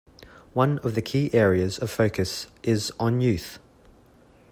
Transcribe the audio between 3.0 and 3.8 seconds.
youth.